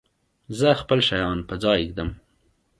زه 0.59 0.69
خپل 0.81 0.99
شیان 1.09 1.39
په 1.47 1.55
ځای 1.63 1.79
ږدم. 1.89 2.09